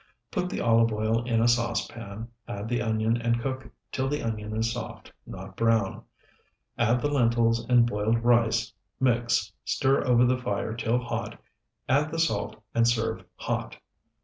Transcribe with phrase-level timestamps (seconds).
[0.31, 4.55] Put the olive oil in a saucepan, add the onion, and cook till the onion
[4.57, 6.01] is soft, not brown.
[6.75, 11.39] Add the lentils and boiled rice, mix, stir over the fire till hot,
[11.87, 13.77] add the salt, and serve hot.